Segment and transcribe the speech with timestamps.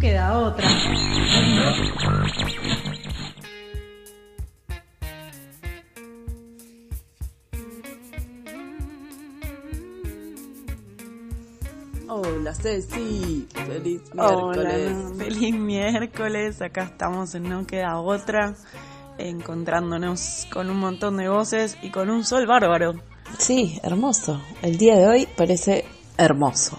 [0.00, 0.66] Queda otra.
[12.08, 14.96] Hola Ceci, feliz miércoles.
[14.96, 18.54] Hola, feliz miércoles, acá estamos en No Queda Otra,
[19.18, 22.94] encontrándonos con un montón de voces y con un sol bárbaro.
[23.36, 24.40] Sí, hermoso.
[24.62, 25.84] El día de hoy parece
[26.16, 26.78] hermoso.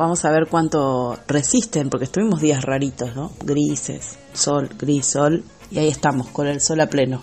[0.00, 3.32] Vamos a ver cuánto resisten, porque estuvimos días raritos, ¿no?
[3.44, 7.20] Grises, sol, gris, sol, y ahí estamos, con el sol a pleno.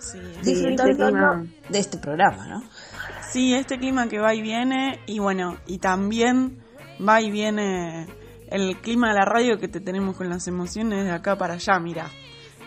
[0.00, 2.62] Sí, Disfrutando de este programa, ¿no?
[3.30, 6.58] Sí, este clima que va y viene, y bueno, y también
[7.08, 8.08] va y viene
[8.50, 11.78] el clima de la radio que te tenemos con las emociones de acá para allá,
[11.78, 12.10] mira.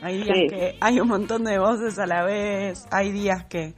[0.01, 0.47] Hay días Sí.
[0.47, 3.73] que hay un montón de voces a la vez, hay días que,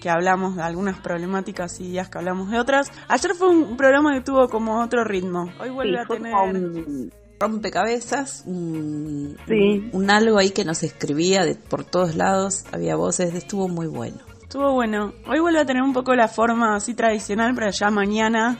[0.00, 2.90] que hablamos de algunas problemáticas y días que hablamos de otras.
[3.08, 6.34] Ayer fue un programa que tuvo como otro ritmo, hoy vuelve Sí, a tener...
[6.34, 9.88] un- Rompecabezas, un, Sí.
[9.92, 13.86] un, un algo ahí que nos escribía de, por todos lados, había voces, estuvo muy
[13.86, 14.16] bueno.
[14.42, 15.12] Estuvo bueno.
[15.28, 18.58] Hoy vuelve a tener un poco la forma así tradicional, pero ya mañana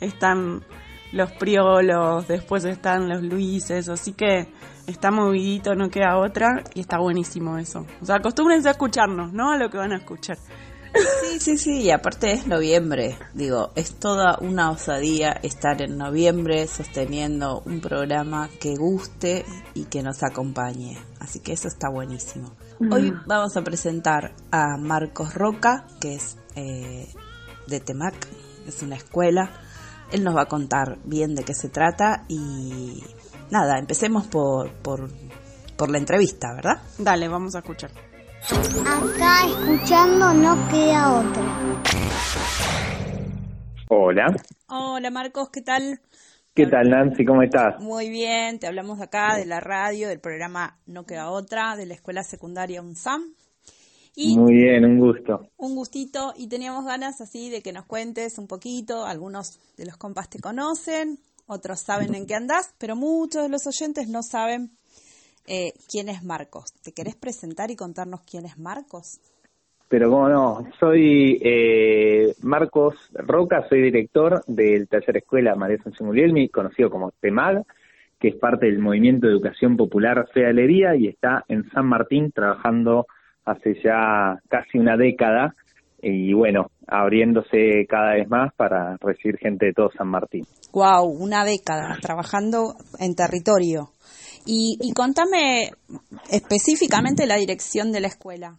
[0.00, 0.62] están
[1.12, 4.46] los priolos, después están los luises, así que
[4.86, 7.84] está movidito, no queda otra, y está buenísimo eso.
[8.00, 9.50] O sea, acostúmbrense a escucharnos, ¿no?
[9.50, 10.36] A lo que van a escuchar.
[10.94, 16.66] Sí, sí, sí, y aparte es noviembre, digo, es toda una osadía estar en noviembre
[16.66, 22.52] sosteniendo un programa que guste y que nos acompañe, así que eso está buenísimo.
[22.90, 27.06] Hoy vamos a presentar a Marcos Roca, que es eh,
[27.68, 28.26] de Temac,
[28.66, 29.50] es una escuela,
[30.10, 33.04] él nos va a contar bien de qué se trata y
[33.50, 35.08] nada, empecemos por, por,
[35.76, 36.82] por la entrevista, ¿verdad?
[36.98, 38.09] Dale, vamos a escuchar.
[38.42, 41.82] Acá escuchando no queda otra.
[43.88, 44.34] Hola,
[44.68, 46.00] Hola Marcos, ¿qué tal?
[46.54, 47.24] ¿qué tal Nancy?
[47.24, 47.80] ¿Cómo estás?
[47.80, 51.94] Muy bien, te hablamos acá de la radio, del programa No Queda Otra, de la
[51.94, 53.34] escuela secundaria UNSAM.
[54.16, 55.46] Y Muy bien, un gusto.
[55.56, 59.04] un gustito, y teníamos ganas así de que nos cuentes un poquito.
[59.04, 63.66] Algunos de los compas te conocen, otros saben en qué andás, pero muchos de los
[63.66, 64.76] oyentes no saben
[65.46, 66.72] eh, quién es Marcos.
[66.82, 69.20] ¿Te querés presentar y contarnos quién es Marcos?
[69.88, 76.48] Pero cómo no, soy eh, Marcos Roca, soy director del taller escuela María Sánchez Guglielmi,
[76.48, 77.64] conocido como TEMAG,
[78.20, 83.06] que es parte del movimiento de educación popular Fealería y está en San Martín trabajando
[83.44, 85.56] hace ya casi una década
[86.02, 90.44] y bueno, abriéndose cada vez más para recibir gente de todo San Martín.
[90.72, 93.90] Wow, una década trabajando en territorio.
[94.46, 95.70] Y, y contame
[96.30, 98.56] específicamente la dirección de la escuela.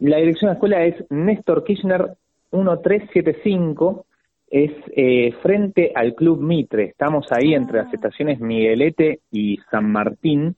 [0.00, 2.16] La dirección de la escuela es Néstor Kirchner
[2.52, 4.06] 1375,
[4.50, 6.84] es eh, frente al Club Mitre.
[6.84, 10.56] Estamos ahí entre las estaciones Miguelete y San Martín,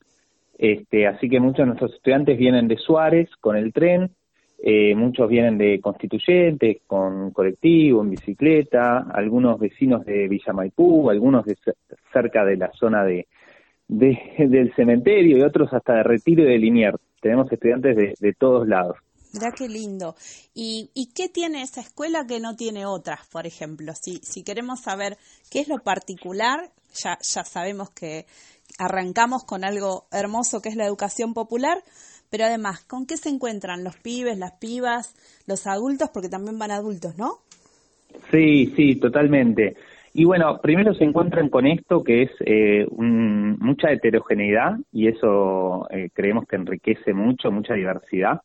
[0.59, 4.11] este, así que muchos de nuestros estudiantes vienen de Suárez con el tren,
[4.65, 11.45] eh, muchos vienen de Constituyentes con colectivo, en bicicleta, algunos vecinos de Villa Maipú, algunos
[11.45, 11.75] de cer-
[12.13, 13.27] cerca de la zona de,
[13.99, 16.99] de- del cementerio y otros hasta de Retiro y de Liniers.
[17.21, 18.97] Tenemos estudiantes de, de todos lados.
[19.33, 20.15] Mirá qué lindo.
[20.55, 23.93] ¿Y, ¿Y qué tiene esa escuela que no tiene otras, por ejemplo?
[23.95, 25.17] Si, si queremos saber
[25.51, 26.71] qué es lo particular,
[27.03, 28.27] ya, ya sabemos que,
[28.79, 31.83] arrancamos con algo hermoso que es la educación popular,
[32.31, 35.15] pero además, ¿con qué se encuentran los pibes, las pibas,
[35.47, 36.11] los adultos?
[36.13, 37.39] Porque también van adultos, ¿no?
[38.31, 39.77] Sí, sí, totalmente.
[40.15, 46.11] Y bueno, primero se encuentran con esto que es eh, mucha heterogeneidad y eso eh,
[46.13, 48.43] creemos que enriquece mucho, mucha diversidad,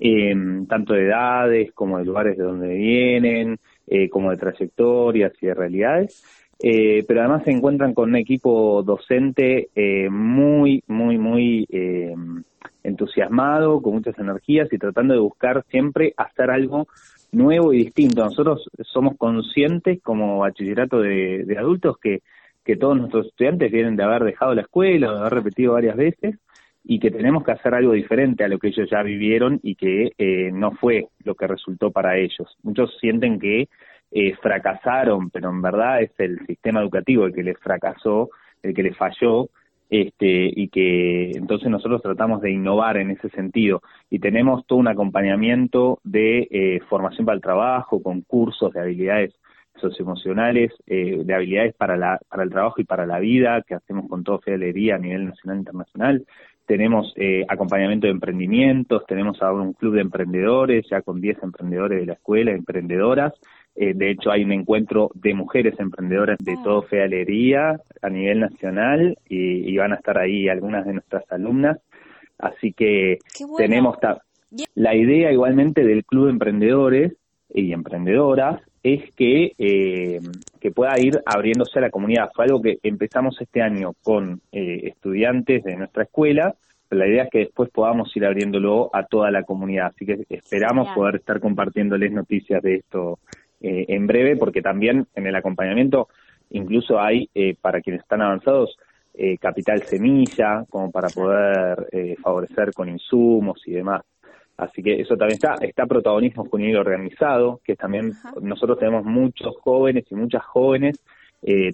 [0.00, 0.34] eh,
[0.68, 3.58] tanto de edades como de lugares de donde vienen,
[4.10, 6.24] como de trayectorias y de realidades.
[6.58, 9.68] pero además se encuentran con un equipo docente
[10.10, 11.66] muy, muy, muy
[12.82, 16.88] entusiasmado, con muchas energías y tratando de buscar siempre hacer algo
[17.32, 18.24] nuevo y distinto.
[18.24, 22.22] Nosotros somos conscientes como bachillerato de, adultos que,
[22.78, 26.36] todos nuestros estudiantes vienen de haber dejado la escuela de haber repetido varias veces
[26.84, 30.12] y que tenemos que hacer algo diferente a lo que ellos ya vivieron y que
[30.16, 32.56] eh, no fue lo que resultó para ellos.
[32.62, 33.68] Muchos sienten que
[34.10, 38.30] eh, fracasaron, pero en verdad es el sistema educativo el que les fracasó,
[38.62, 39.48] el que les falló
[39.92, 44.88] este, y que entonces nosotros tratamos de innovar en ese sentido y tenemos todo un
[44.88, 49.34] acompañamiento de eh, formación para el trabajo, con cursos de habilidades
[49.78, 54.08] socioemocionales, eh, de habilidades para, la, para el trabajo y para la vida, que hacemos
[54.08, 56.26] con todo Fedelería a nivel nacional e internacional.
[56.64, 62.00] Tenemos eh, acompañamiento de emprendimientos, tenemos ahora un club de emprendedores, ya con 10 emprendedores
[62.00, 63.34] de la escuela, emprendedoras,
[63.74, 66.60] eh, de hecho, hay un encuentro de mujeres emprendedoras de ah.
[66.62, 71.78] todo Fealería a nivel nacional y, van a estar ahí algunas de nuestras alumnas.
[72.38, 73.18] Así que
[73.56, 73.96] tenemos
[74.74, 77.12] la idea igualmente del Club de Emprendedores
[77.54, 80.20] y Emprendedoras es que, eh,
[80.60, 82.30] que pueda ir abriéndose a la comunidad.
[82.34, 86.54] Fue algo que empezamos este año con eh, estudiantes de nuestra escuela,
[86.88, 89.86] pero la idea es que después podamos ir abriéndolo a toda la comunidad.
[89.94, 93.20] Así que esperamos poder estar compartiéndoles noticias de esto
[93.62, 96.08] eh, en breve, porque también en el acompañamiento
[96.50, 98.76] incluso hay, eh, para quienes están avanzados,
[99.14, 101.86] eh, capital semilla, como para poder
[102.20, 104.02] favorecer con insumos y demás.
[104.56, 110.04] Así que eso también está, está protagonismo juvenil organizado, que también nosotros tenemos muchos jóvenes
[110.10, 111.00] y muchas jóvenes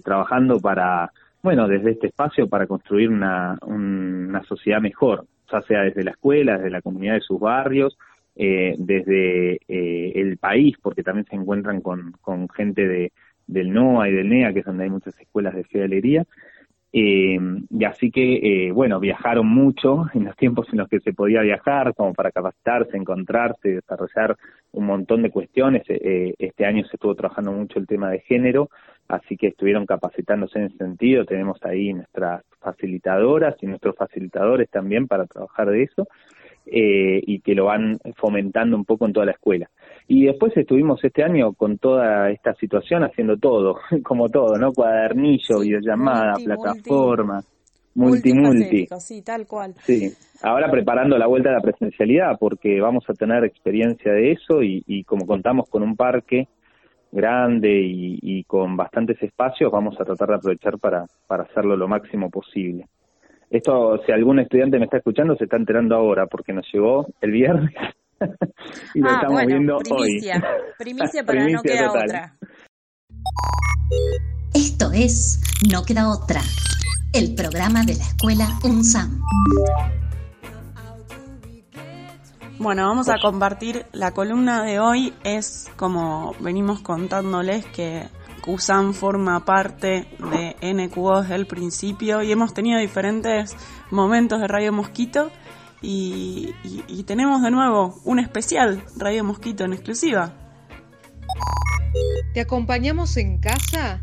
[0.03, 6.03] trabajando para, bueno, desde este espacio para construir una, una sociedad mejor, ya sea desde
[6.03, 7.97] la escuela, desde la comunidad de sus barrios,
[8.41, 13.11] eh, desde eh, el país, porque también se encuentran con, gente de,
[13.47, 16.25] del NOA y del NEA, que es donde hay muchas escuelas de fedelería.
[16.93, 17.37] Eh,
[17.69, 21.93] y así que, bueno, viajaron mucho en los tiempos en los que se podía viajar,
[21.93, 24.37] como para capacitarse, encontrarse, desarrollar
[24.71, 25.83] un montón de cuestiones.
[25.89, 28.69] este año se estuvo trabajando mucho el tema de género,
[29.09, 31.25] así que estuvieron capacitándose en ese sentido.
[31.25, 36.07] Tenemos ahí nuestras facilitadoras y nuestros facilitadores también para trabajar de eso.
[36.71, 39.69] Eh, y que lo van fomentando un poco en toda la escuela.
[40.07, 44.71] Y después estuvimos este año con toda esta situación haciendo todo, como todo, ¿no?
[44.71, 47.41] Cuadernillo, videollamada, plataforma,
[47.95, 48.87] multi, multi.
[48.99, 49.73] Sí, tal cual.
[49.79, 50.11] Sí,
[50.43, 54.83] ahora preparando la vuelta a la presencialidad porque vamos a tener experiencia de eso y,
[54.85, 56.47] y como contamos con un parque
[57.11, 61.87] grande y, y, con bastantes espacios, vamos a tratar de aprovechar para, para hacerlo lo
[61.87, 62.85] máximo posible.
[63.49, 67.31] Esto, si algún estudiante me está escuchando, se está enterando ahora, porque nos llegó el
[67.31, 67.73] viernes
[68.93, 70.73] y lo ah, estamos viendo primicia, hoy.
[70.77, 72.35] Primicia para no queda otra.
[74.53, 75.41] Esto es
[75.71, 76.41] No queda otra,
[77.13, 79.19] el programa de la escuela UNSAM.
[82.59, 85.13] Bueno, vamos a compartir la columna de hoy.
[85.23, 88.03] Es como venimos contándoles que
[88.49, 93.55] USAM forma parte de NQO desde el principio y hemos tenido diferentes
[93.91, 95.31] momentos de Radio Mosquito
[95.81, 96.53] y,
[97.05, 100.33] tenemos de nuevo un especial Radio Mosquito en exclusiva.
[102.33, 104.01] ¿Te acompañamos en casa?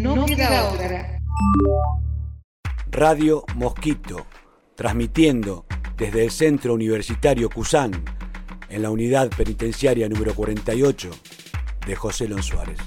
[0.00, 1.20] No, queda otra.
[2.90, 4.26] Radio Mosquito,
[4.74, 7.92] transmitiendo desde el Centro Universitario Cusán,
[8.68, 11.10] en la unidad penitenciaria número 48
[11.86, 12.78] de José Lon Suárez.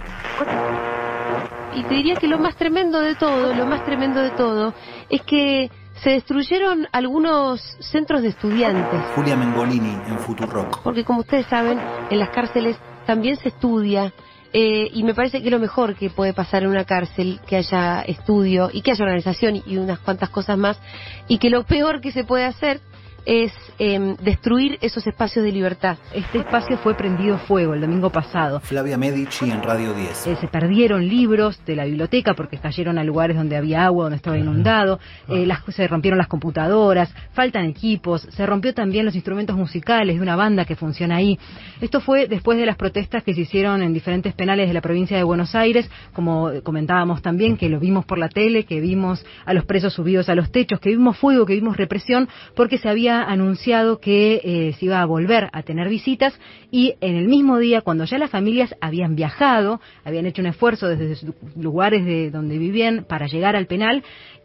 [1.75, 4.73] Y te diría que lo más tremendo de todo, lo más tremendo de todo,
[5.09, 5.69] es que
[6.01, 9.01] se destruyeron algunos centros de estudiantes.
[9.15, 10.81] Julia Mengolini en Futurock.
[10.83, 14.13] Porque como ustedes saben, en las cárceles también se estudia.
[14.53, 18.01] Eh, y me parece que lo mejor que puede pasar en una cárcel, que haya
[18.01, 20.79] estudio y que haya organización y unas cuantas cosas más,
[21.27, 22.79] y que lo peor que se puede hacer
[23.27, 25.97] es em, destruir esos espacios de libertad.
[26.13, 28.61] Este espacio fue prendido fuego el domingo pasado.
[28.61, 30.27] Flavia Medici en Radio 10.
[30.27, 34.15] Eh, se perdieron libros de la biblioteca porque cayeron a lugares donde había agua, donde
[34.15, 39.57] estaba inundado, eh, las, se rompieron las computadoras, faltan equipos, se rompió también los instrumentos
[39.57, 41.37] musicales de una banda que funciona ahí.
[41.81, 45.17] Esto fue después de las protestas que se hicieron en diferentes penales de la provincia
[45.17, 49.53] de Buenos Aires, como comentábamos también, que lo vimos por la tele, que vimos a
[49.53, 52.87] los presos subidos a los techos, que vimos fuego, que vimos represión, porque se
[53.23, 56.33] anunciado que eh, se iba a volver a tener visitas
[56.71, 60.87] y en el mismo día, cuando ya las familias habían viajado, habían hecho un esfuerzo
[60.87, 64.03] desde sus lugares de donde vivían para llegar al penal,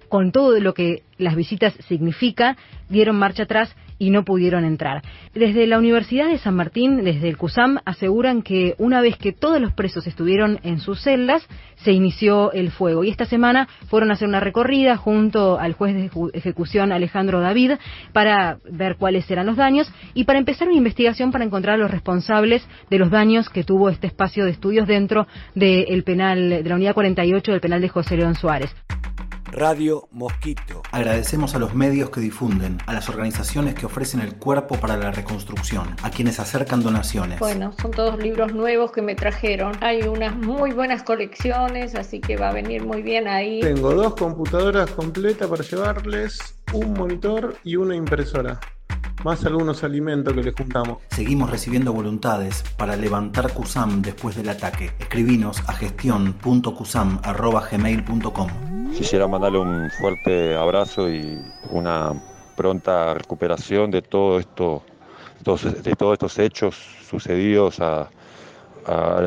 [0.08, 2.56] con todo lo que las visitas significa,
[2.88, 5.00] dieron marcha atrás y no pudieron entrar.
[5.32, 9.60] Desde la Universidad de San Martín, desde el CUSAM, aseguran que una vez que todos
[9.60, 13.04] los presos estuvieron en sus celdas, se inició el fuego.
[13.04, 17.74] Y esta semana fueron a hacer una recorrida junto al juez de ejecución Alejandro David
[18.12, 21.90] para ver cuáles eran los daños y para empezar una investigación para encontrar a los
[21.92, 26.74] responsables de los daños que tuvo este espacio de estudios dentro del penal, de la
[26.74, 28.74] unidad 48 del penal de José León Suárez.
[29.52, 30.82] Radio Mosquito.
[30.90, 35.10] Agradecemos a los medios que difunden, a las organizaciones que ofrecen el cuerpo para la
[35.10, 37.38] reconstrucción, a quienes acercan donaciones.
[37.38, 39.72] Bueno, son todos libros nuevos que me trajeron.
[39.80, 43.60] Hay unas muy buenas colecciones, así que va a venir muy bien ahí.
[43.60, 48.58] Tengo dos computadoras completas para llevarles, un monitor y una impresora
[49.24, 50.98] más algunos alimentos que le juntamos.
[51.10, 54.90] Seguimos recibiendo voluntades para levantar CUSAM después del ataque.
[54.98, 58.48] Escribinos a gestión.cusam.gmail.com
[58.96, 62.12] Quisiera mandarle un fuerte abrazo y una
[62.56, 64.82] pronta recuperación de todo esto,
[65.38, 66.76] de todos estos hechos
[67.08, 68.10] sucedidos a,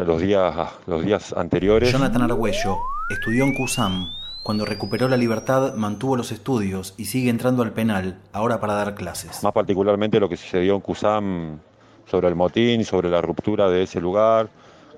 [0.06, 1.92] los, días, a los días anteriores.
[1.92, 2.78] Jonathan Argüello
[3.10, 4.08] estudió en CUSAM
[4.46, 8.94] cuando recuperó la libertad, mantuvo los estudios y sigue entrando al penal, ahora para dar
[8.94, 9.42] clases.
[9.42, 11.58] Más particularmente lo que sucedió en Cusam
[12.06, 14.50] sobre el motín sobre la ruptura de ese lugar.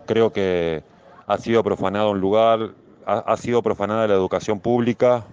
[0.05, 0.83] Creo que
[1.27, 2.71] ha sido profanado un lugar,
[3.05, 5.23] ha, sido profanada la educación pública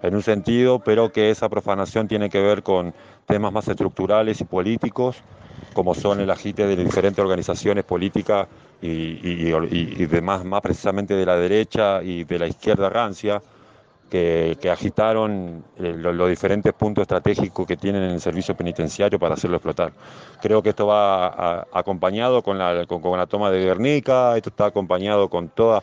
[0.00, 2.94] en un sentido, pero que esa profanación tiene que ver con
[3.26, 5.18] temas más estructurales y políticos,
[5.74, 8.48] como son el agite de diferentes organizaciones políticas
[8.82, 13.40] y, demás, más precisamente de la derecha y de la izquierda rancia,
[14.10, 19.56] que, agitaron eh, los, diferentes puntos estratégicos que tienen en el servicio penitenciario para hacerlo
[19.56, 19.92] explotar.
[20.42, 25.30] Creo que esto va acompañado con la, con, la toma de Guernica, esto está acompañado
[25.30, 25.82] con todo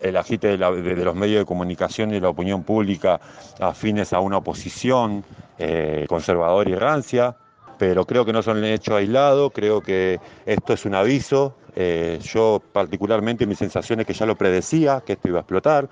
[0.00, 3.20] el agite de, los medios de comunicación y la opinión pública
[3.60, 5.24] afines a una oposición
[5.58, 7.36] eh, conservadora y rancia
[7.78, 11.54] pero creo que no son hechos aislados, creo que esto es un aviso.
[11.74, 15.88] Eh, yo particularmente mi sensación es que ya lo predecía, que esto iba a explotar,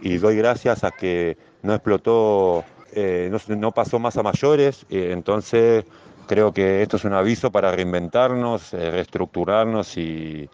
[0.00, 5.84] y doy gracias a que no explotó, eh, no, pasó más a mayores, eh, entonces
[6.26, 10.48] creo que esto es un aviso para reinventarnos, reestructurarnos y,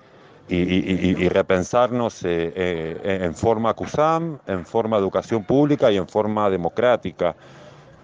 [0.49, 7.35] y, repensarnos en forma CUSAM, en forma educación pública y en forma democrática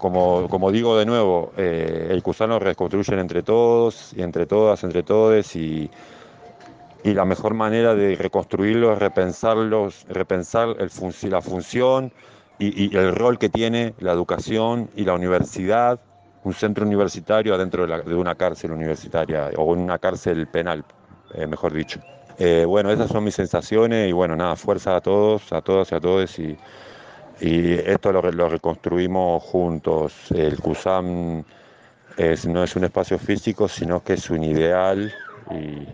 [0.01, 5.03] como, como digo de nuevo, eh, el Cusano reconstruyen entre todos y entre todas, entre
[5.03, 5.91] todos y,
[7.05, 10.91] y la mejor manera de reconstruirlo es repensarlos, repensar el
[11.31, 12.13] la función
[12.59, 16.01] y, el rol que tiene la educación y la universidad,
[16.45, 20.83] un centro universitario adentro de, una cárcel universitaria o en una cárcel penal,
[21.35, 22.01] eh, mejor dicho.
[22.39, 25.95] Eh, bueno, esas son mis sensaciones y bueno, nada, fuerza a todos, a todas y
[25.95, 26.57] a todos y
[27.41, 30.31] y esto lo, reconstruimos juntos.
[30.31, 31.43] El CUSAM
[32.49, 35.13] no es un espacio físico, sino que es un ideal
[35.51, 35.87] y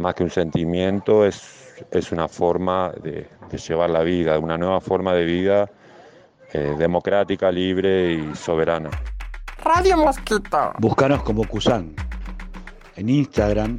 [0.00, 3.26] más que un sentimiento, es, es una forma de,
[3.66, 5.70] llevar la vida, una nueva forma de vida
[6.52, 8.90] eh, democrática, libre y soberana.
[9.62, 10.72] Radio Mosquito.
[10.78, 11.94] Búscanos como CUSAM
[12.96, 13.78] en Instagram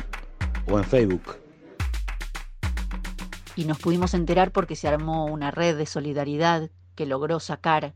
[0.70, 1.38] o en Facebook.
[3.56, 7.94] Y nos pudimos enterar porque se armó una red de solidaridad que logró sacar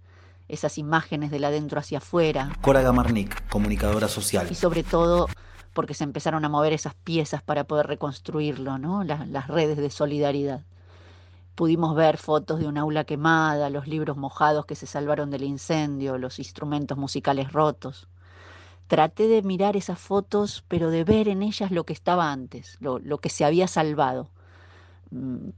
[0.47, 2.51] esas imágenes de adentro hacia afuera.
[2.61, 4.47] Cora Gamarnik, comunicadora social.
[4.49, 5.27] Y sobre todo
[5.73, 9.03] porque se empezaron a mover esas piezas para poder reconstruirlo, ¿no?
[9.03, 10.61] Las, las redes de solidaridad.
[11.55, 16.17] Pudimos ver fotos de un aula quemada, los libros mojados que se salvaron del incendio,
[16.17, 18.07] los instrumentos musicales rotos.
[18.87, 22.99] Traté de mirar esas fotos, pero de ver en ellas lo que estaba antes, lo,
[22.99, 24.29] lo que se había salvado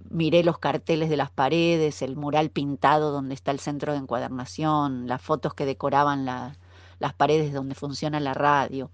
[0.09, 5.07] miré los carteles de las paredes, el mural pintado donde está el centro de encuadernación,
[5.07, 8.91] las fotos que decoraban las paredes donde funciona la radio.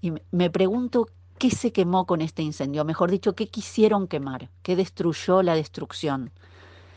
[0.00, 1.08] Y me pregunto
[1.38, 6.32] qué se quemó con este incendio, mejor dicho, qué quisieron quemar, qué destruyó la destrucción.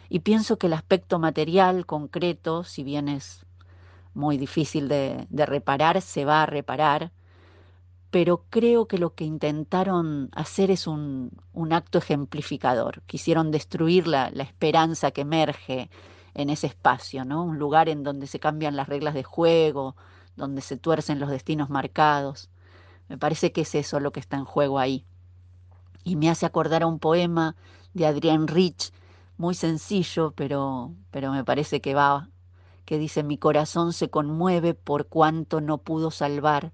[0.09, 3.45] Y pienso que el aspecto material, concreto, si bien es
[4.13, 7.11] muy difícil de reparar, se va a reparar,
[8.09, 13.01] pero creo que lo que intentaron hacer es un, un acto ejemplificador.
[13.05, 15.89] Quisieron destruir la, esperanza que emerge
[16.33, 17.43] en ese espacio, ¿no?
[17.43, 19.95] Un lugar en donde se cambian las reglas de juego,
[20.35, 22.49] donde se tuercen los destinos marcados.
[23.09, 25.05] Me parece que es eso lo que está en juego ahí.
[26.03, 27.55] Y me hace acordar a un poema
[27.93, 28.93] de Adrienne Rich,
[29.37, 32.29] muy sencillo, pero, pero me parece que va,
[32.85, 36.71] que dice, mi corazón se conmueve por cuanto no pudo salvar,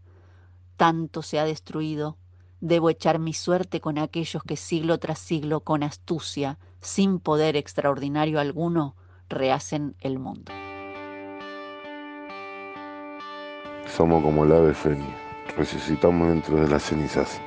[0.75, 2.17] tanto se ha destruido,
[2.59, 8.39] debo echar mi suerte con aquellos que siglo tras siglo, con astucia, sin poder extraordinario
[8.39, 8.95] alguno,
[9.29, 10.51] rehacen el mundo.
[13.95, 15.13] Somos como el ave fénix,
[15.57, 17.39] resucitamos dentro de las cenizas.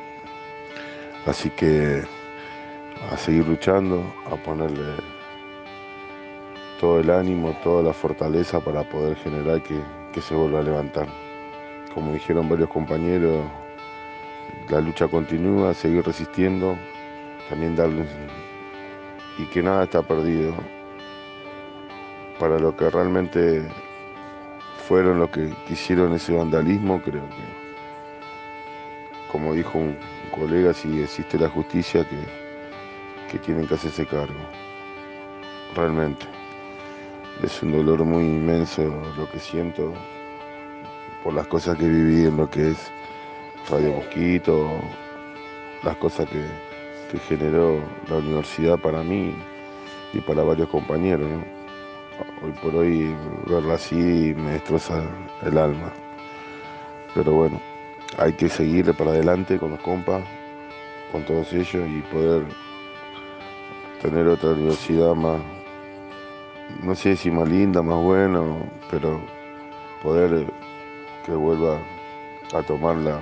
[1.26, 2.04] Así que
[3.10, 4.94] a seguir luchando, a ponerle
[6.80, 9.80] todo el ánimo, toda la fortaleza para poder generar que,
[10.12, 11.25] que se vuelva a levantar.
[11.96, 13.46] Como dijeron varios compañeros,
[14.68, 16.76] la lucha continúa, seguir resistiendo,
[17.48, 18.06] también darles
[19.38, 20.52] y que nada está perdido.
[22.38, 23.66] Para lo que realmente
[24.86, 27.44] fueron los que hicieron ese vandalismo, creo que,
[29.32, 29.96] como dijo un
[30.30, 32.06] colega, si existe la justicia,
[33.30, 34.44] que tienen que hacerse cargo.
[35.74, 36.26] Realmente.
[37.42, 38.82] Es un dolor muy inmenso
[39.16, 39.94] lo que siento
[41.26, 42.92] por las cosas que viví en lo que es
[43.68, 44.80] Radio Mosquito,
[45.82, 46.40] las cosas que,
[47.26, 49.34] generó la universidad para mí
[50.12, 51.28] y para varios compañeros.
[52.44, 53.12] Hoy por hoy
[53.44, 53.96] verla así
[54.36, 55.02] me destroza
[55.42, 55.92] el alma.
[57.12, 57.60] Pero bueno,
[58.18, 60.22] hay que seguirle para adelante con los compas,
[61.10, 62.44] con todos ellos y poder
[64.00, 65.40] tener otra universidad más,
[66.84, 68.42] no sé si más linda, más buena,
[68.92, 69.20] pero
[70.04, 70.46] poder
[71.26, 71.80] que vuelva
[72.54, 73.18] a tomar la,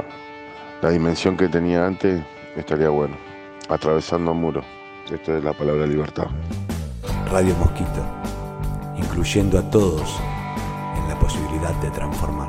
[0.82, 2.22] la dimensión que tenía antes
[2.54, 3.16] estaría bueno,
[3.68, 4.64] atravesando muros.
[5.10, 6.26] Esto es la palabra libertad.
[7.30, 8.04] Radio Mosquito,
[8.96, 10.20] incluyendo a todos
[10.96, 12.48] en la posibilidad de transformar.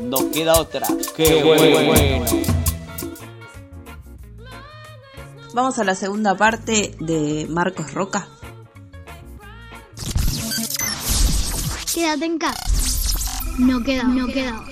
[0.00, 0.86] No queda otra.
[1.14, 2.57] ¡Qué, bueno.
[5.54, 8.26] Vamos a la segunda parte de Marcos Roca.
[11.94, 13.56] Quédate en casa.
[13.58, 14.64] No queda, no queda.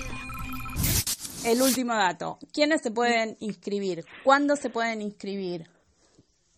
[1.45, 2.37] El último dato.
[2.53, 4.05] ¿Quiénes se pueden inscribir?
[4.23, 5.67] ¿Cuándo se pueden inscribir?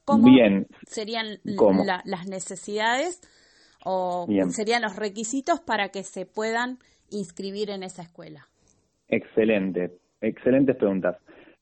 [0.06, 0.68] ¿Cómo Bien.
[0.88, 1.86] serían ¿Cómo?
[1.86, 3.22] la- las necesidades
[3.84, 4.52] o Bien.
[4.52, 8.48] serían los requisitos para que se puedan inscribir en esa escuela?
[9.08, 11.18] Excelente, excelentes preguntas.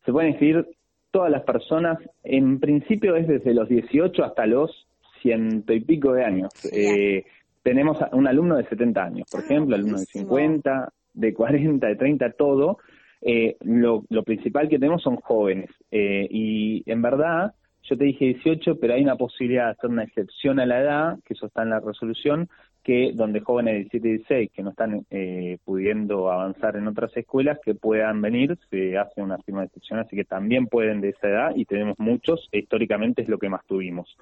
[0.06, 0.77] Se pueden inscribir
[1.18, 4.88] todas las personas, en principio es desde los 18 hasta los
[5.24, 6.50] ciento y pico de años.
[6.72, 7.24] Eh,
[7.64, 11.96] tenemos a- un alumno de 70 años, por ejemplo, alumno de 50, de 40, de
[11.96, 12.78] 30, todo.
[13.22, 15.72] Eh, lo, lo principal que tenemos son jóvenes.
[15.90, 20.04] Eh, y en verdad, yo te dije 18, pero hay una posibilidad de hacer una
[20.04, 22.48] excepción a la edad, que eso está en la resolución,
[22.88, 27.16] que donde jóvenes de 17 y 16 que no están eh, pudiendo avanzar en otras
[27.18, 31.10] escuelas, que puedan venir, se hace una firma de excepción, así que también pueden de
[31.10, 34.18] esa edad y tenemos muchos, e históricamente es lo que más tuvimos.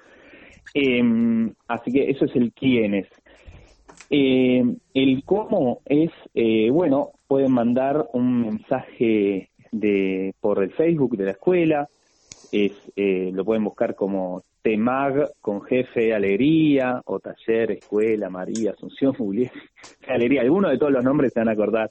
[0.74, 1.00] Eh,
[1.68, 3.06] así que eso es el quiénes.
[4.10, 11.24] Eh, el cómo es, eh, bueno, pueden mandar un mensaje de por el Facebook de
[11.26, 11.88] la escuela,
[12.64, 19.12] es eh, lo pueden buscar como TEMAG con jefe alegría o taller escuela María Asunción
[19.14, 19.52] Julián
[20.08, 20.42] alegría.
[20.42, 21.90] Alguno de todos los nombres se van a acordar.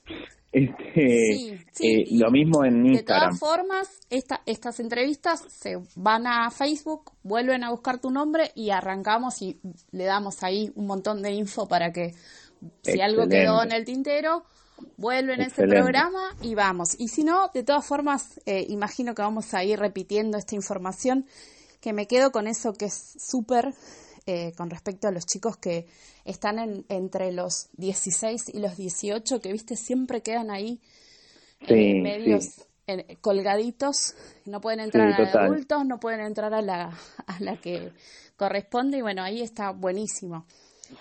[0.51, 3.37] Este Sí, sí, eh, lo mismo en De Instagram.
[3.37, 8.69] todas formas, esta, estas entrevistas se van a Facebook, vuelven a buscar tu nombre y
[8.69, 9.59] arrancamos y
[9.91, 12.13] le damos ahí un montón de info para que
[12.83, 14.43] si algo quedó en el tintero,
[14.97, 15.79] vuelven a ese Excelente.
[15.81, 16.95] programa y vamos.
[16.99, 21.25] Y si no, de todas formas, eh, imagino que vamos a ir repitiendo esta información,
[21.81, 23.73] que me quedo con eso que es súper
[24.27, 25.85] eh, con respecto a los chicos que
[26.23, 30.81] están en, entre los 16 y los 18, que viste, siempre quedan ahí
[31.67, 32.61] Sí, eh, medios sí.
[32.87, 35.45] en- colgaditos, no pueden entrar a total.
[35.45, 37.91] adultos, no pueden entrar a la, a la que
[38.35, 40.45] corresponde y bueno, ahí está buenísimo.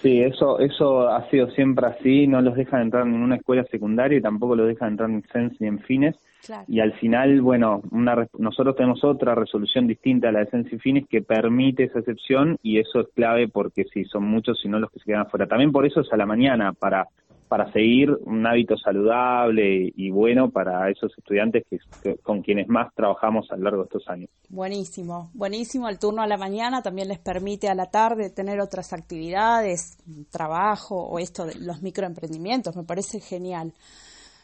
[0.01, 4.18] Sí, eso, eso ha sido siempre así, no los dejan entrar en ninguna escuela secundaria
[4.18, 6.16] y tampoco los dejan entrar en CENS ni en FINES.
[6.44, 6.64] Claro.
[6.68, 10.79] Y al final, bueno, una, nosotros tenemos otra resolución distinta a la de CENS y
[10.79, 14.79] FINES que permite esa excepción y eso es clave porque sí, son muchos y no
[14.79, 15.47] los que se quedan afuera.
[15.47, 17.09] También por eso es a la mañana, para,
[17.55, 22.93] para seguir un hábito saludable y bueno para esos estudiantes que, que- con quienes más
[22.97, 24.29] trabajamos a lo largo de estos años.
[24.49, 25.88] Buenísimo, buenísimo.
[25.88, 29.99] El turno a la mañana también les permite a la tarde tener otras actividades,
[30.33, 32.75] trabajo o esto de los microemprendimientos.
[32.75, 33.73] Me parece genial.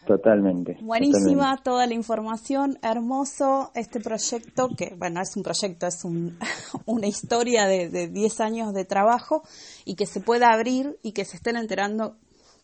[0.07, 0.79] Totalmente.
[0.81, 1.63] Buenísima totalmente.
[1.65, 6.39] toda la información, hermoso este proyecto, que bueno, es un proyecto, es un-
[6.87, 9.43] una historia de, de 10 años de trabajo
[9.85, 12.15] y que se pueda abrir y que se estén enterando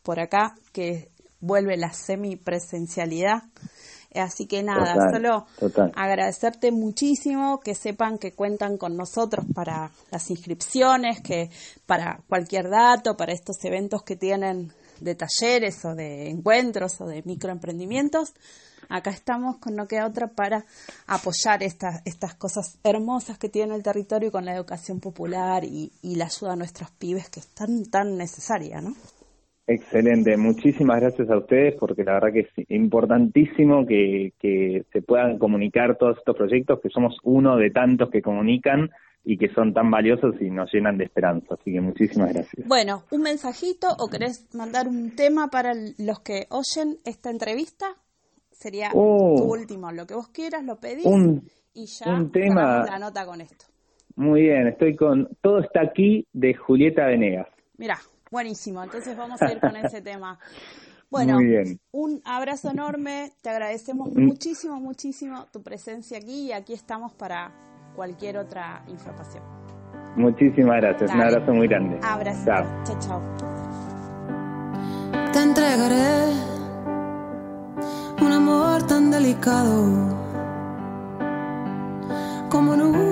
[0.06, 3.42] por acá que vuelve la semipresencialidad.
[4.14, 5.92] Así que nada, Total, solo total.
[5.96, 11.50] agradecerte muchísimo, que sepan que cuentan con nosotros para las inscripciones, que
[11.86, 17.22] para cualquier dato, para estos eventos que tienen de talleres o de encuentros o de
[17.24, 18.32] microemprendimientos.
[18.88, 20.64] Acá estamos con No Queda Otra para
[21.08, 26.14] apoyar estas, estas cosas hermosas que tiene el territorio con la educación popular y, y
[26.14, 28.94] la ayuda a nuestros pibes que es tan, tan necesaria, ¿no?
[29.66, 35.38] Excelente, muchísimas gracias a ustedes porque la verdad que es importantísimo que, que se puedan
[35.38, 38.90] comunicar todos estos proyectos, que somos uno de tantos que comunican
[39.24, 41.54] y que son tan valiosos y nos llenan de esperanza.
[41.54, 42.66] Así que muchísimas gracias.
[42.68, 47.86] Bueno, un mensajito o querés mandar un tema para los que oyen esta entrevista.
[48.52, 49.34] Sería Oh.
[49.36, 51.42] tu último, lo que vos quieras, lo pedís Un-
[51.74, 53.66] y ya un tema- la nota con esto.
[54.14, 57.48] Muy bien, estoy con Todo está aquí de Julieta Venegas.
[57.76, 57.98] Mira,
[58.30, 60.38] buenísimo, entonces vamos a ir con ese tema.
[61.10, 61.80] Bueno, Muy bien.
[61.92, 64.24] un abrazo enorme, te agradecemos Mm.
[64.26, 67.52] muchísimo, muchísimo tu presencia aquí y aquí estamos para
[67.94, 69.42] cualquier otra información.
[70.16, 71.98] Muchísimas gracias, un abrazo muy grande.
[72.02, 72.64] Abrazo, Chao.
[72.84, 73.22] chao, chao.
[75.32, 76.32] Te entregaré
[78.22, 80.16] un amor tan delicado
[82.50, 83.05] como nunca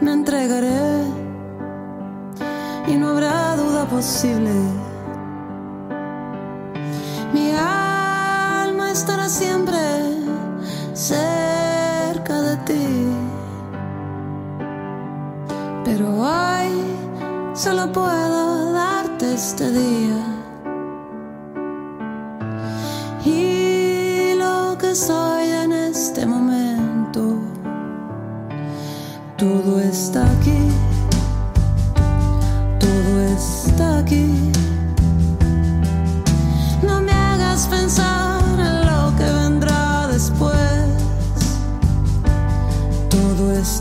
[0.00, 1.02] Me entregaré
[2.86, 4.77] y no habrá duda posible.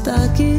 [0.07, 0.56] Todo está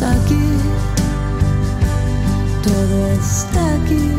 [0.00, 0.48] está aquí,
[2.62, 4.12] todo está aquí.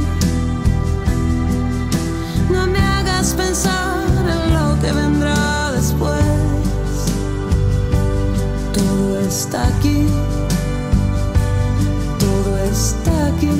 [2.52, 6.24] No me hagas pensar en lo que vendrá después.
[8.74, 10.06] Todo está aquí,
[12.20, 13.58] todo está aquí.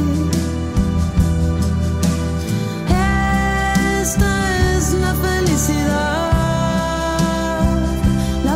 [3.99, 6.31] Esta es la felicidad,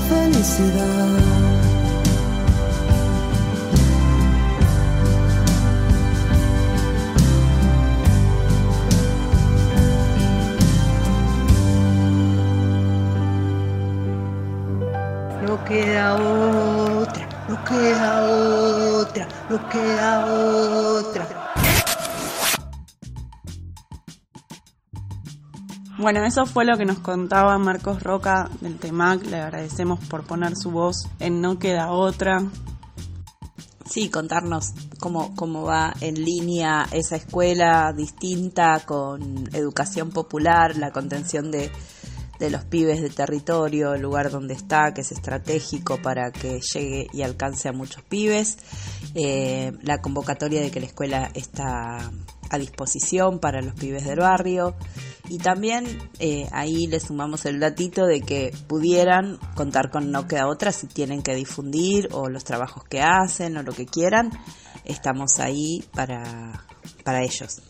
[0.08, 1.35] felicidad.
[15.66, 21.28] Queda otra, no queda otra, no queda otra.
[25.98, 29.26] Bueno, eso fue lo que nos contaba Marcos Roca del TEMAC.
[29.28, 32.44] Le agradecemos por poner su voz en No Queda Otra.
[33.90, 41.50] Sí, contarnos cómo, cómo va en línea esa escuela distinta con educación popular, la contención
[41.50, 41.72] de,
[42.40, 47.08] de los pibes de territorio, el lugar donde está, que es estratégico para que llegue
[47.14, 48.58] y alcance a muchos pibes,
[49.14, 52.12] eh, la convocatoria de que la escuela está
[52.50, 54.76] a disposición para los pibes del barrio
[55.30, 55.86] y también
[56.20, 60.88] eh, ahí le sumamos el datito de que pudieran contar con No Queda Otra si
[60.88, 64.32] tienen que difundir o los trabajos que hacen o lo que quieran,
[64.84, 66.66] estamos ahí para,
[67.04, 67.62] para ellos.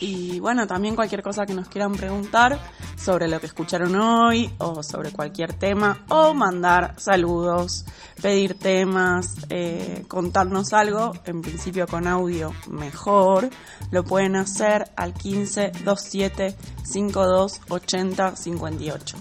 [0.00, 2.58] Y bueno, también cualquier cosa que nos quieran preguntar
[2.96, 7.84] sobre lo que escucharon hoy o sobre cualquier tema o mandar saludos,
[8.20, 13.48] pedir temas, eh, contarnos algo, en principio con audio mejor,
[13.90, 16.56] lo pueden hacer al 15 27
[16.98, 19.16] 52 80 58.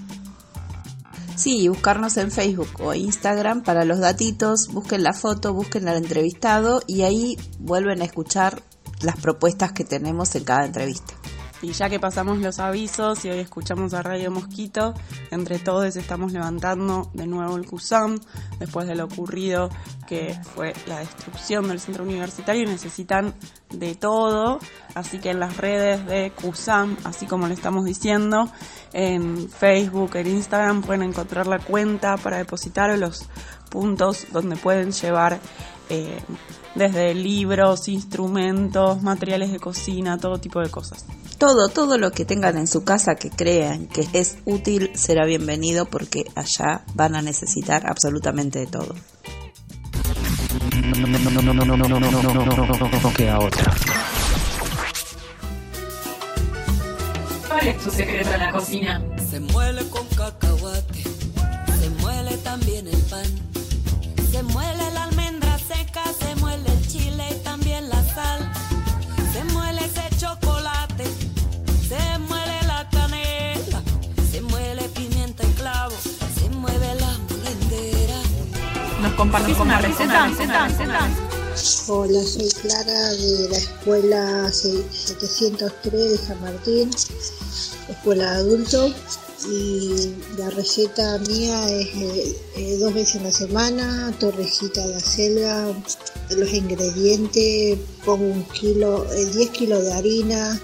[1.35, 6.81] Sí, buscarnos en Facebook o Instagram para los datitos, busquen la foto, busquen al entrevistado
[6.87, 8.63] y ahí vuelven a escuchar
[9.01, 11.13] las propuestas que tenemos en cada entrevista.
[11.61, 14.93] Y ya que pasamos los avisos y hoy escuchamos a Radio Mosquito,
[15.31, 18.19] entre todos estamos levantando de nuevo el CUSAM
[18.59, 19.69] después de lo ocurrido
[20.07, 23.33] que fue la destrucción del centro universitario y necesitan
[23.71, 24.59] de todo,
[24.93, 28.49] así que en las redes de CUSAM, así como le estamos diciendo,
[28.93, 33.25] en Facebook, en Instagram pueden encontrar la cuenta para depositar los
[33.69, 35.39] puntos donde pueden llevar
[35.89, 36.19] eh,
[36.75, 41.05] desde libros, instrumentos, materiales de cocina, todo tipo de cosas.
[41.38, 45.86] Todo, todo lo que tengan en su casa que crean que es útil será bienvenido
[45.86, 48.95] porque allá van a necesitar absolutamente de todo.
[50.97, 53.39] No, no, no, no, no, no, no, no, no, no, no, no, no, no queda
[53.39, 53.71] otra.
[57.47, 59.02] ¿Cuál es tu secreto en la cocina?
[59.30, 63.26] Se muele con cacahuate, se muele también el pan,
[79.17, 80.30] compartís una receta?
[81.88, 86.91] Hola, soy Clara de la escuela 703 de San Martín,
[87.89, 88.93] escuela de adultos.
[89.49, 95.67] Y la receta mía es eh, eh, dos veces a la semana, torrecita de acelga.
[96.32, 100.60] Los ingredientes, pongo un kilo, eh, 10 kilos de harina,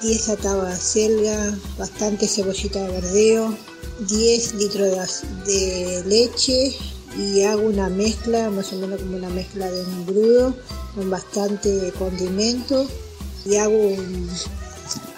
[0.00, 3.54] 10 atavas de acelga, bastante cebollita de verdeo,
[4.08, 6.74] 10 litros de leche
[7.16, 10.54] y hago una mezcla, más o menos como una mezcla de un brudo,
[10.94, 12.86] con bastante condimento
[13.44, 14.28] y hago un,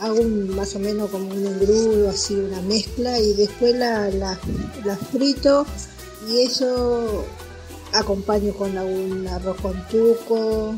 [0.01, 0.23] hago
[0.55, 4.37] más o menos como un engrudo, así una mezcla y después la, la
[5.13, 5.67] frito
[6.29, 7.25] y eso
[7.93, 10.75] acompaño con algún arroz con tuco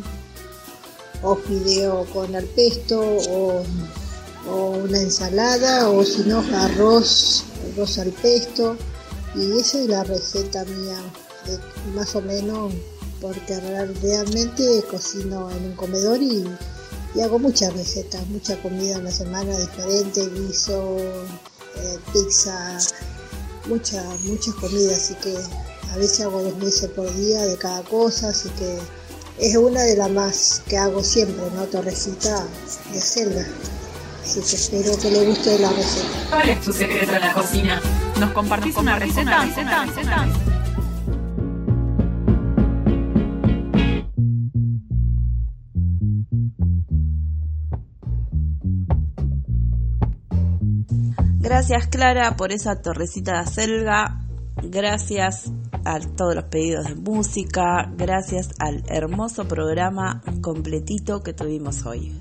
[1.23, 3.63] o fideo con al pesto o,
[4.49, 8.77] o una ensalada o si no arroz, arroz al pesto
[9.35, 10.99] y esa es la receta mía,
[11.95, 12.73] más o menos
[13.21, 16.47] porque realmente cocino en un comedor y
[17.21, 22.79] hago muchas recetas, mucha comida en la semana diferente, guiso, eh, pizza,
[23.67, 25.37] mucha, muchas comidas, así que
[25.93, 28.79] a veces hago dos meses por día de cada cosa, así que
[29.39, 31.65] es una de las más que hago siempre, ¿no?
[31.65, 32.47] Torrecita
[32.93, 33.45] de selva.
[34.23, 36.09] Así que espero que le guste la receta.
[36.29, 38.08] ¿Cuál es tu secreto en la cocina?
[38.21, 39.47] ¿Nos compartís una receta?
[51.39, 54.21] Gracias Clara por esa torrecita de acelga,
[54.63, 55.53] gracias
[55.85, 62.13] a todos los pedidos de música, gracias al hermoso programa completito que tuvimos hoy.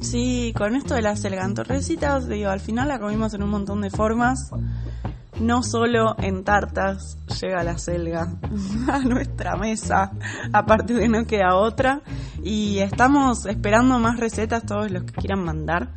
[0.00, 3.90] Sí, con esto de las selgantorrecitas, digo, al final la comimos en un montón de
[3.90, 4.50] formas.
[5.40, 8.36] No solo en tartas llega la selga
[8.88, 10.12] a nuestra mesa,
[10.52, 12.02] aparte de no queda otra.
[12.42, 15.88] Y estamos esperando más recetas, todos los que quieran mandar.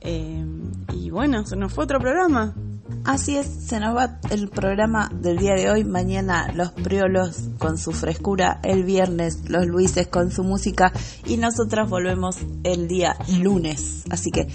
[0.00, 0.44] Eh,
[0.92, 2.54] y bueno, se nos fue otro programa.
[3.04, 5.84] Así es, se nos va el programa del día de hoy.
[5.84, 10.92] Mañana los Priolos con su frescura, el viernes los Luises con su música
[11.26, 14.04] y nosotras volvemos el día lunes.
[14.10, 14.46] Así que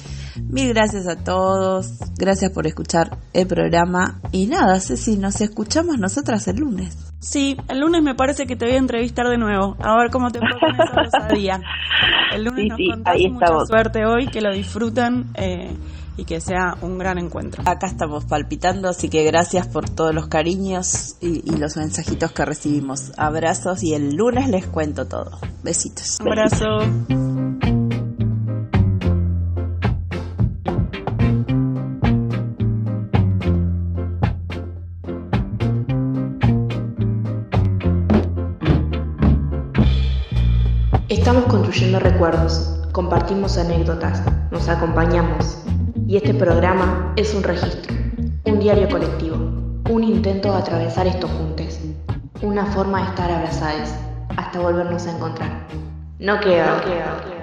[0.50, 6.48] mil gracias a todos, gracias por escuchar el programa y nada, Ceci, nos escuchamos nosotras
[6.48, 6.98] el lunes.
[7.20, 10.30] Sí, el lunes me parece que te voy a entrevistar de nuevo, a ver cómo
[10.32, 11.60] te fue con esa osadía.
[12.34, 13.68] El lunes Sí, nos sí, contás mucha estamos.
[13.68, 15.72] suerte hoy, que lo disfruten eh,
[16.18, 17.64] y que sea un gran encuentro.
[17.66, 22.44] Acá estamos palpitando, así que gracias por todos los cariños y, y los mensajitos que
[22.44, 23.12] recibimos.
[23.18, 25.40] Abrazos y el lunes les cuento todo.
[25.64, 26.18] Besitos.
[26.20, 26.66] Un abrazo.
[41.10, 45.58] Estamos construyendo recuerdos, compartimos anécdotas, nos acompañamos.
[46.08, 47.94] Y este programa es un registro,
[48.46, 49.36] un diario colectivo,
[49.90, 51.82] un intento de atravesar estos juntos,
[52.42, 53.90] una forma de estar abrazados
[54.38, 55.68] hasta volvernos a encontrar.
[56.20, 57.37] No queda, no queda.